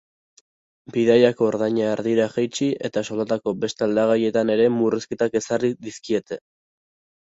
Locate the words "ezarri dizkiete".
5.45-6.47